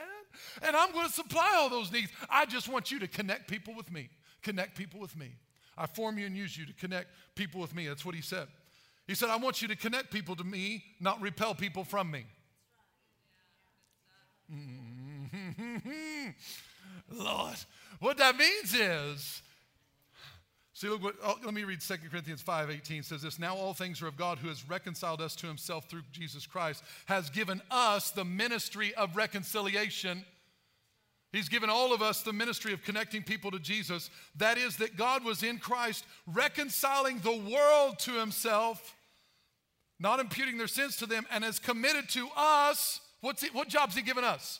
[0.61, 2.11] and I'm going to supply all those needs.
[2.29, 4.09] I just want you to connect people with me.
[4.41, 5.35] Connect people with me.
[5.77, 7.87] I form you and use you to connect people with me.
[7.87, 8.47] That's what he said.
[9.07, 12.25] He said, I want you to connect people to me, not repel people from me.
[17.11, 17.55] Lord,
[17.99, 19.41] what that means is,
[20.79, 23.73] see, look what, oh, let me read 2 Corinthians 5 18 says this Now all
[23.73, 27.61] things are of God who has reconciled us to himself through Jesus Christ, has given
[27.69, 30.23] us the ministry of reconciliation.
[31.31, 34.09] He's given all of us the ministry of connecting people to Jesus.
[34.37, 38.95] That is, that God was in Christ reconciling the world to himself,
[39.99, 43.01] not imputing their sins to them, and has committed to us.
[43.21, 44.59] What's he, what job's he given us?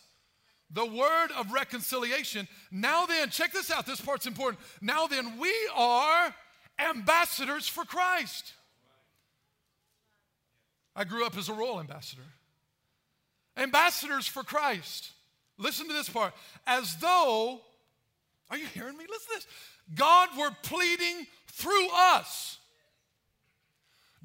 [0.72, 2.48] The word of reconciliation.
[2.72, 4.60] Now then, check this out, this part's important.
[4.82, 6.34] Now then, we are
[6.78, 8.54] ambassadors for Christ.
[10.96, 12.24] I grew up as a royal ambassador.
[13.58, 15.12] Ambassadors for Christ.
[15.58, 16.34] Listen to this part.
[16.66, 17.62] As though,
[18.50, 19.06] are you hearing me?
[19.10, 19.48] Listen to this.
[19.96, 22.58] God were pleading through us.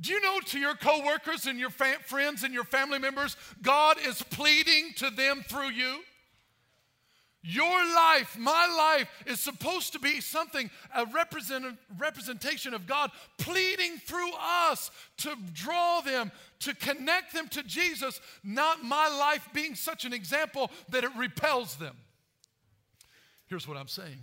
[0.00, 4.22] Do you know to your coworkers and your friends and your family members, God is
[4.22, 6.00] pleading to them through you?
[7.46, 13.98] Your life, my life, is supposed to be something, a represent, representation of God pleading
[13.98, 20.06] through us to draw them, to connect them to Jesus, not my life being such
[20.06, 21.94] an example that it repels them.
[23.46, 24.20] Here's what I'm saying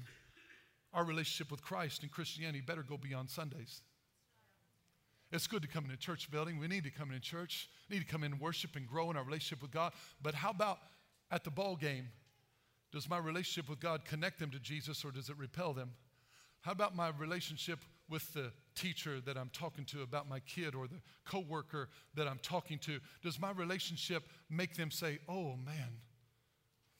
[0.91, 3.81] our relationship with Christ and Christianity better go beyond Sundays.
[5.31, 6.59] It's good to come in a church building.
[6.59, 9.15] We need to come in church, we need to come in worship and grow in
[9.15, 9.93] our relationship with God.
[10.23, 10.79] But how about
[11.29, 12.07] at the ball game?
[12.91, 15.91] Does my relationship with God connect them to Jesus or does it repel them?
[16.61, 20.87] How about my relationship with the teacher that I'm talking to about my kid or
[20.87, 22.99] the coworker that I'm talking to?
[23.23, 26.01] Does my relationship make them say, "Oh man,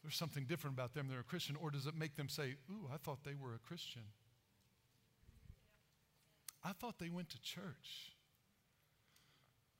[0.01, 1.07] there's something different about them.
[1.07, 3.59] They're a Christian," or does it make them say, "Ooh, I thought they were a
[3.59, 4.03] Christian.
[6.63, 8.13] I thought they went to church."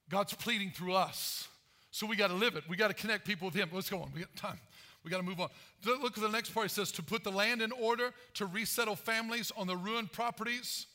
[0.10, 1.48] God's pleading through us.
[1.90, 2.68] So we got to live it.
[2.70, 3.70] We got to connect people with Him.
[3.72, 4.12] Let's go on.
[4.14, 4.60] We got time.
[5.04, 5.50] We got to move on.
[5.86, 6.68] Look at the next part.
[6.68, 10.86] It says to put the land in order, to resettle families on the ruined properties.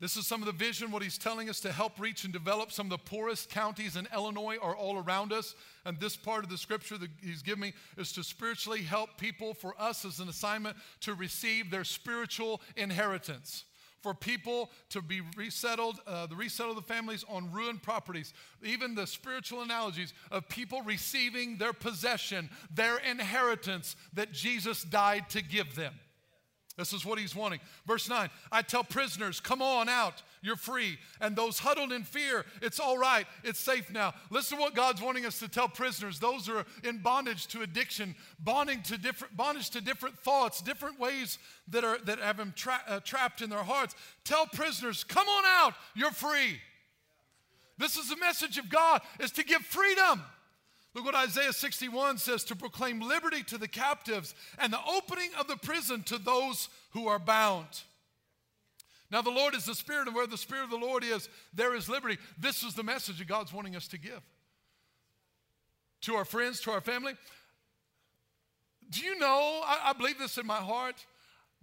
[0.00, 2.72] This is some of the vision, what he's telling us to help reach and develop
[2.72, 5.54] some of the poorest counties in Illinois are all around us.
[5.84, 9.54] And this part of the scripture that he's giving me is to spiritually help people
[9.54, 13.64] for us as an assignment to receive their spiritual inheritance
[14.04, 18.94] for people to be resettled, uh, the resettle of the families on ruined properties, even
[18.94, 25.74] the spiritual analogies of people receiving their possession, their inheritance that Jesus died to give
[25.74, 25.94] them.
[26.76, 27.60] This is what he's wanting.
[27.86, 30.98] Verse 9 I tell prisoners, come on out, you're free.
[31.20, 34.12] And those huddled in fear, it's all right, it's safe now.
[34.28, 36.18] Listen to what God's wanting us to tell prisoners.
[36.18, 41.00] Those who are in bondage to addiction, bonding to different, bondage to different thoughts, different
[41.00, 43.94] ways that, are, that have them tra- uh, trapped in their hearts.
[44.24, 46.60] Tell prisoners, come on out, you're free.
[47.78, 50.22] This is the message of God, is to give freedom.
[50.94, 55.48] Look what Isaiah 61 says to proclaim liberty to the captives and the opening of
[55.48, 57.82] the prison to those who are bound.
[59.10, 61.74] Now, the Lord is the Spirit, and where the Spirit of the Lord is, there
[61.74, 62.18] is liberty.
[62.38, 64.22] This is the message that God's wanting us to give
[66.02, 67.14] to our friends, to our family.
[68.90, 70.96] Do you know, I, I believe this in my heart,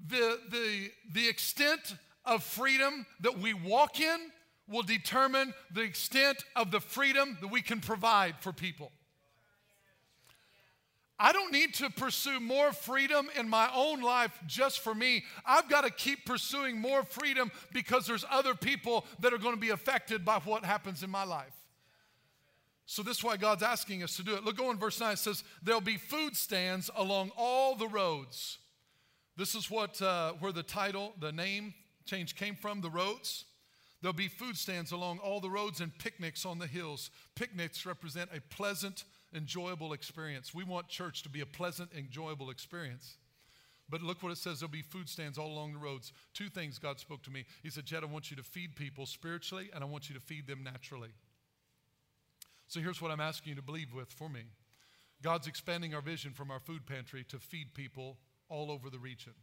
[0.08, 4.18] the, the, the extent of freedom that we walk in
[4.68, 8.92] will determine the extent of the freedom that we can provide for people.
[11.24, 15.24] I don't need to pursue more freedom in my own life just for me.
[15.46, 19.62] I've got to keep pursuing more freedom because there's other people that are going to
[19.62, 21.54] be affected by what happens in my life.
[22.88, 24.44] So this is why God's asking us to do it.
[24.44, 25.14] Look, go in verse 9.
[25.14, 28.58] It says, There'll be food stands along all the roads.
[29.38, 33.46] This is what uh, where the title, the name change came from, the roads.
[34.02, 37.12] There'll be food stands along all the roads and picnics on the hills.
[37.36, 39.04] Picnics represent a pleasant
[39.34, 40.54] enjoyable experience.
[40.54, 43.18] We want church to be a pleasant, enjoyable experience.
[43.90, 46.14] But look what it says there'll be food stands all along the roads.
[46.34, 47.46] Two things God spoke to me.
[47.62, 50.22] He said, Jed, I want you to feed people spiritually, and I want you to
[50.22, 51.12] feed them naturally.
[52.68, 54.44] So here's what I'm asking you to believe with for me
[55.22, 58.18] God's expanding our vision from our food pantry to feed people
[58.48, 59.34] all over the region.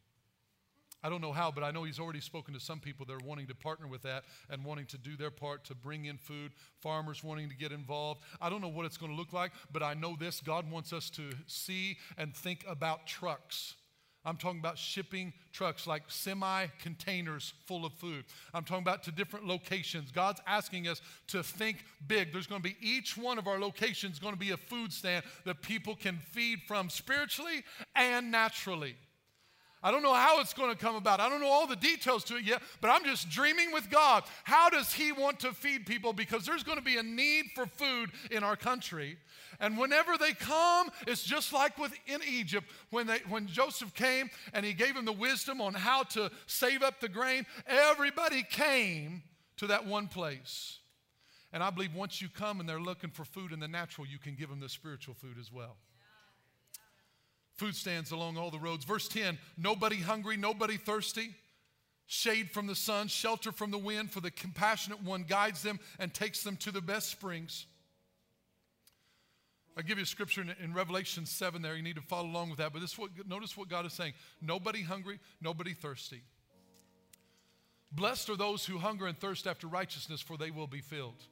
[1.03, 3.27] I don't know how, but I know he's already spoken to some people that are
[3.27, 6.53] wanting to partner with that and wanting to do their part to bring in food,
[6.81, 8.23] farmers wanting to get involved.
[8.41, 10.93] I don't know what it's going to look like, but I know this God wants
[10.93, 13.75] us to see and think about trucks.
[14.25, 18.25] I'm talking about shipping trucks like semi containers full of food.
[18.53, 20.11] I'm talking about to different locations.
[20.11, 22.33] God's asking us to think big.
[22.33, 25.25] There's going to be each one of our locations going to be a food stand
[25.45, 27.63] that people can feed from spiritually
[27.95, 28.97] and naturally.
[29.83, 31.21] I don't know how it's going to come about.
[31.21, 34.25] I don't know all the details to it yet, but I'm just dreaming with God.
[34.43, 36.13] How does He want to feed people?
[36.13, 39.19] Because there's going to be a need for food in our country.
[39.61, 44.65] And whenever they come, it's just like within Egypt when, they, when Joseph came and
[44.67, 49.23] he gave him the wisdom on how to save up the grain, everybody came
[49.59, 50.79] to that one place.
[51.53, 54.19] And I believe once you come and they're looking for food in the natural, you
[54.19, 55.77] can give them the spiritual food as well
[57.59, 58.85] food stands along all the roads.
[58.85, 61.35] Verse 10 nobody hungry, nobody thirsty,
[62.07, 66.15] shade from the sun, shelter from the wind, for the compassionate one guides them and
[66.15, 67.67] takes them to the best springs.
[69.77, 71.77] I give you a scripture in, in, Revelation 7 there.
[71.77, 72.73] You need to follow along with that.
[72.73, 76.23] But this what, notice what God is saying nobody hungry, nobody thirsty.
[77.93, 81.23] Blessed are those who hunger and thirst after righteousness, for they will be filled.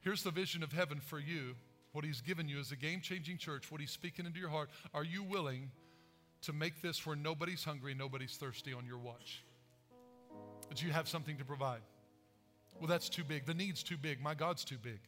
[0.00, 1.56] Here's the vision of heaven for you
[1.98, 4.70] what He's given you as a game changing church, what He's speaking into your heart,
[4.94, 5.68] are you willing
[6.42, 9.42] to make this where nobody's hungry, nobody's thirsty on your watch?
[10.76, 11.80] Do you have something to provide?
[12.78, 13.46] Well, that's too big.
[13.46, 14.22] The need's too big.
[14.22, 15.00] My God's too big.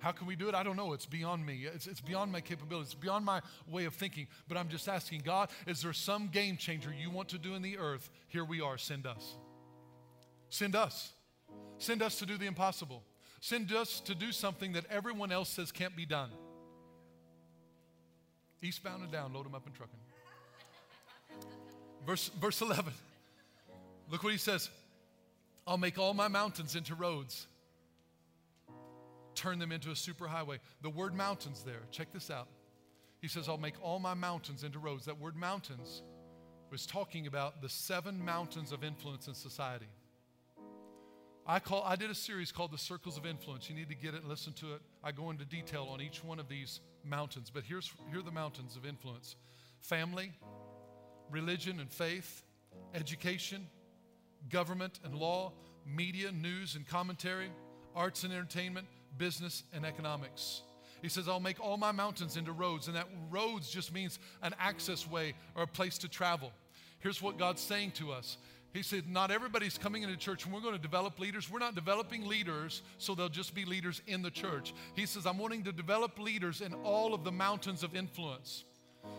[0.00, 0.54] How can we do it?
[0.56, 0.94] I don't know.
[0.94, 1.68] It's beyond me.
[1.72, 2.94] It's, it's beyond my capabilities.
[2.94, 3.40] It's beyond my
[3.70, 4.26] way of thinking.
[4.48, 7.62] But I'm just asking God, is there some game changer you want to do in
[7.62, 8.10] the earth?
[8.26, 8.78] Here we are.
[8.78, 9.36] Send us.
[10.50, 11.12] Send us.
[11.78, 13.04] Send us to do the impossible.
[13.40, 16.30] Send us to do something that everyone else says can't be done.
[18.62, 19.98] Eastbound and down, load them up in trucking.
[22.04, 22.92] Verse, verse 11.
[24.10, 24.70] Look what he says
[25.66, 27.46] I'll make all my mountains into roads,
[29.34, 30.58] turn them into a superhighway.
[30.82, 32.48] The word mountains there, check this out.
[33.20, 35.04] He says, I'll make all my mountains into roads.
[35.06, 36.02] That word mountains
[36.70, 39.88] was talking about the seven mountains of influence in society.
[41.50, 43.70] I, call, I did a series called The Circles of Influence.
[43.70, 44.82] You need to get it and listen to it.
[45.02, 48.30] I go into detail on each one of these mountains, but here's, here are the
[48.30, 49.34] mountains of influence
[49.80, 50.30] family,
[51.30, 52.42] religion and faith,
[52.94, 53.66] education,
[54.50, 55.52] government and law,
[55.86, 57.50] media, news and commentary,
[57.96, 58.86] arts and entertainment,
[59.16, 60.60] business and economics.
[61.00, 62.88] He says, I'll make all my mountains into roads.
[62.88, 66.52] And that roads just means an access way or a place to travel.
[66.98, 68.36] Here's what God's saying to us
[68.72, 71.50] he said, Not everybody's coming into church and we're going to develop leaders.
[71.50, 74.74] We're not developing leaders so they'll just be leaders in the church.
[74.94, 78.64] He says, I'm wanting to develop leaders in all of the mountains of influence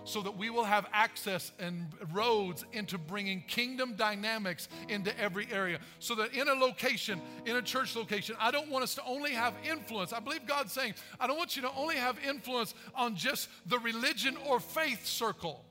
[0.03, 5.79] so that we will have access and roads into bringing kingdom dynamics into every area.
[5.99, 9.31] So that in a location, in a church location, I don't want us to only
[9.31, 10.13] have influence.
[10.13, 13.79] I believe God's saying, I don't want you to only have influence on just the
[13.79, 15.65] religion or faith circle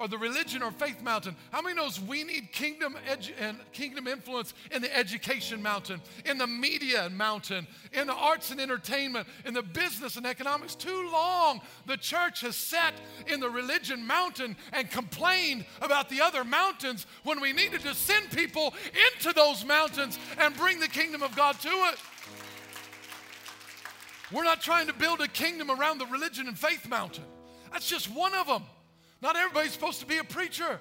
[0.00, 1.36] or the religion or faith mountain.
[1.52, 6.38] How many knows we need kingdom edu- and kingdom influence in the education mountain, in
[6.38, 10.74] the media mountain, in the arts and entertainment, in the business and economics?
[10.74, 12.94] Too long the church has sat
[13.26, 18.30] in the religion mountain and complained about the other mountains when we needed to send
[18.30, 18.72] people
[19.12, 21.98] into those mountains and bring the kingdom of God to it.
[24.32, 27.24] We're not trying to build a kingdom around the religion and faith mountain.
[27.70, 28.62] That's just one of them.
[29.22, 30.80] Not everybody's supposed to be a preacher.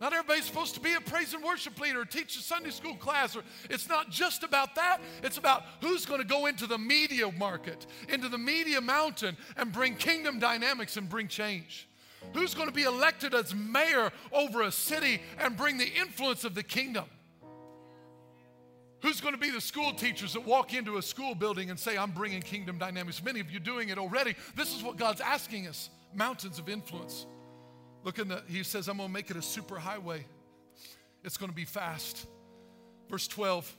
[0.00, 2.96] Not everybody's supposed to be a praise and worship leader or teach a Sunday school
[2.96, 3.34] class.
[3.34, 5.00] Or, it's not just about that.
[5.22, 9.72] It's about who's going to go into the media market, into the media mountain, and
[9.72, 11.88] bring kingdom dynamics and bring change.
[12.34, 16.54] Who's going to be elected as mayor over a city and bring the influence of
[16.54, 17.06] the kingdom?
[19.00, 21.96] Who's going to be the school teachers that walk into a school building and say,
[21.96, 23.22] I'm bringing kingdom dynamics?
[23.22, 24.34] Many of you doing it already.
[24.56, 27.26] This is what God's asking us mountains of influence.
[28.06, 30.24] Look in the, he says, I'm going to make it a super highway.
[31.24, 32.28] It's going to be fast.
[33.10, 33.76] Verse 12.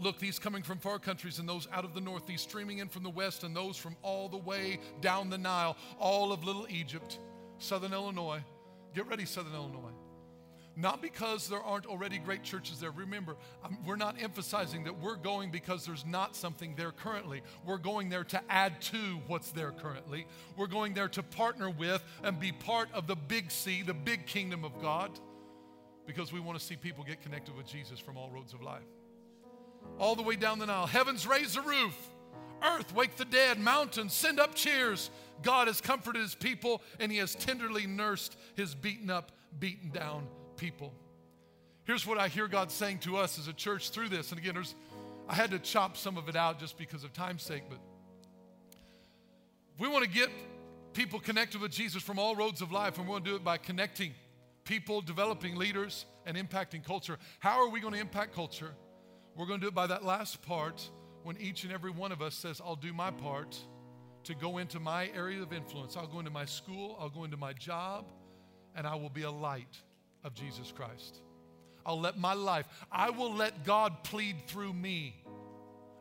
[0.00, 2.88] Look, these coming from far countries and those out of the north, these streaming in
[2.88, 6.66] from the west, and those from all the way down the Nile, all of little
[6.68, 7.20] Egypt,
[7.58, 8.42] southern Illinois.
[8.92, 9.94] Get ready, southern Illinois.
[10.80, 12.92] Not because there aren't already great churches there.
[12.92, 13.34] Remember,
[13.84, 17.42] we're not emphasizing that we're going because there's not something there currently.
[17.66, 20.28] We're going there to add to what's there currently.
[20.56, 24.26] We're going there to partner with and be part of the big C, the big
[24.26, 25.10] kingdom of God,
[26.06, 28.86] because we want to see people get connected with Jesus from all roads of life.
[29.98, 30.86] all the way down the Nile.
[30.86, 31.96] Heavens raise the roof,
[32.62, 35.10] earth wake the dead, mountains send up cheers.
[35.42, 40.26] God has comforted his people and he has tenderly nursed his beaten up, beaten down
[40.58, 40.92] people.
[41.84, 44.30] Here's what I hear God saying to us as a church through this.
[44.30, 44.74] And again, there's,
[45.26, 47.78] I had to chop some of it out just because of time's sake, but
[49.78, 50.28] we want to get
[50.92, 53.44] people connected with Jesus from all roads of life, and we want to do it
[53.44, 54.12] by connecting
[54.64, 57.16] people, developing leaders, and impacting culture.
[57.38, 58.74] How are we going to impact culture?
[59.34, 60.90] We're going to do it by that last part
[61.22, 63.56] when each and every one of us says, I'll do my part
[64.24, 65.96] to go into my area of influence.
[65.96, 68.10] I'll go into my school, I'll go into my job,
[68.76, 69.80] and I will be a light
[70.24, 71.20] of Jesus Christ.
[71.86, 75.14] I'll let my life, I will let God plead through me.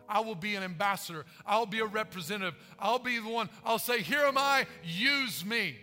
[0.09, 1.26] I will be an ambassador.
[1.45, 2.55] I'll be a representative.
[2.80, 3.49] I'll be the one.
[3.65, 5.78] I'll say, Here am I, use me.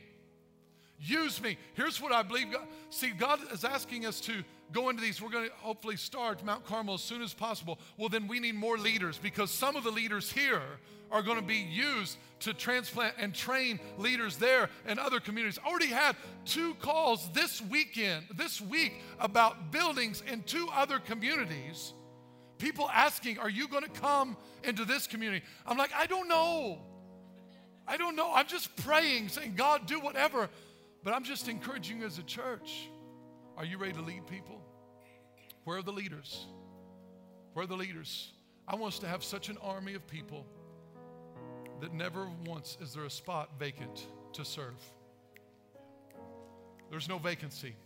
[0.98, 1.58] Use me.
[1.74, 2.52] Here's what I believe.
[2.52, 4.42] God, see, God is asking us to
[4.72, 5.20] go into these.
[5.20, 7.78] We're going to hopefully start Mount Carmel as soon as possible.
[7.96, 10.62] Well, then we need more leaders because some of the leaders here
[11.10, 15.58] are going to be used to transplant and train leaders there and other communities.
[15.64, 21.92] I already had two calls this weekend, this week, about buildings in two other communities.
[22.58, 25.44] People asking, Are you going to come into this community?
[25.66, 26.80] I'm like, I don't know.
[27.86, 28.32] I don't know.
[28.32, 30.48] I'm just praying, saying, God, do whatever.
[31.02, 32.88] But I'm just encouraging you as a church.
[33.56, 34.60] Are you ready to lead people?
[35.64, 36.46] Where are the leaders?
[37.52, 38.32] Where are the leaders?
[38.66, 40.44] I want us to have such an army of people
[41.80, 44.74] that never once is there a spot vacant to serve.
[46.90, 47.76] There's no vacancy.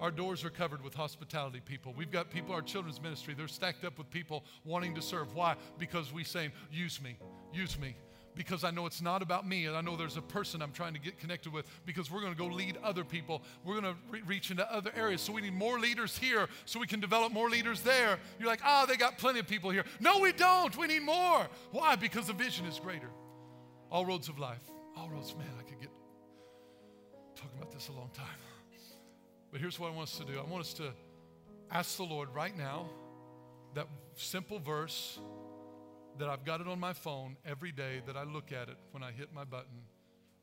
[0.00, 1.92] Our doors are covered with hospitality people.
[1.96, 5.34] We've got people, our children's ministry, they're stacked up with people wanting to serve.
[5.34, 5.56] Why?
[5.78, 7.16] Because we say, use me,
[7.52, 7.96] use me,
[8.38, 10.94] because I know it's not about me and I know there's a person I'm trying
[10.94, 13.42] to get connected with because we're going to go lead other people.
[13.64, 15.20] We're going to re- reach into other areas.
[15.22, 18.20] So we need more leaders here so we can develop more leaders there.
[18.38, 19.84] You're like, ah, oh, they got plenty of people here.
[19.98, 20.74] No, we don't.
[20.78, 21.48] We need more.
[21.72, 21.96] Why?
[21.96, 23.10] Because the vision is greater.
[23.90, 24.62] All roads of life.
[24.96, 25.90] All roads, man, I could get
[27.34, 28.26] talking about this a long time.
[29.50, 30.92] But here's what I want us to do I want us to
[31.72, 32.86] ask the Lord right now
[33.74, 35.18] that simple verse
[36.18, 39.02] that I've got it on my phone every day that I look at it when
[39.02, 39.82] I hit my button.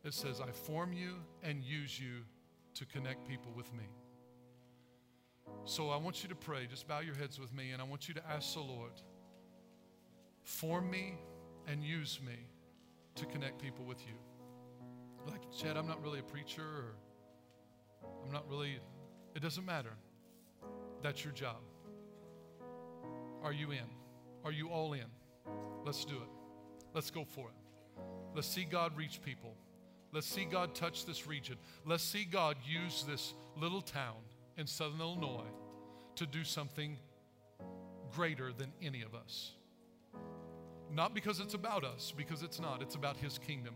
[0.03, 2.21] It says, I form you and use you
[2.75, 3.85] to connect people with me.
[5.65, 6.67] So I want you to pray.
[6.69, 8.91] Just bow your heads with me, and I want you to ask the Lord,
[10.43, 11.15] form me
[11.67, 12.37] and use me
[13.15, 14.13] to connect people with you.
[15.29, 16.95] Like, Chad, I'm not really a preacher, or
[18.23, 18.79] I'm not really,
[19.35, 19.93] it doesn't matter.
[21.01, 21.57] That's your job.
[23.43, 23.89] Are you in?
[24.43, 25.05] Are you all in?
[25.85, 26.29] Let's do it.
[26.93, 28.01] Let's go for it.
[28.33, 29.53] Let's see God reach people.
[30.11, 31.57] Let's see God touch this region.
[31.85, 34.15] Let's see God use this little town
[34.57, 35.51] in southern Illinois
[36.15, 36.97] to do something
[38.13, 39.51] greater than any of us.
[40.91, 42.81] Not because it's about us, because it's not.
[42.81, 43.75] It's about His kingdom.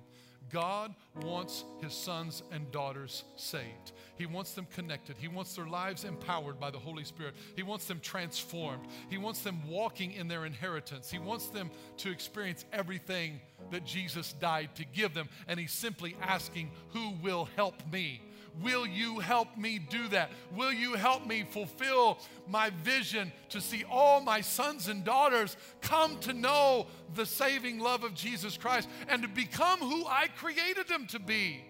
[0.49, 3.91] God wants his sons and daughters saved.
[4.15, 5.15] He wants them connected.
[5.17, 7.35] He wants their lives empowered by the Holy Spirit.
[7.55, 8.85] He wants them transformed.
[9.09, 11.09] He wants them walking in their inheritance.
[11.09, 13.39] He wants them to experience everything
[13.71, 15.29] that Jesus died to give them.
[15.47, 18.21] And he's simply asking, Who will help me?
[18.61, 20.31] Will you help me do that?
[20.55, 26.17] Will you help me fulfill my vision to see all my sons and daughters come
[26.19, 31.07] to know the saving love of Jesus Christ and to become who I created them
[31.07, 31.63] to be?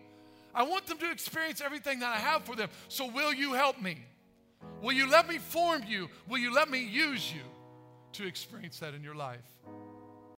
[0.54, 2.70] I want them to experience everything that I have for them.
[2.88, 4.04] So, will you help me?
[4.82, 6.10] Will you let me form you?
[6.28, 7.42] Will you let me use you
[8.14, 9.46] to experience that in your life?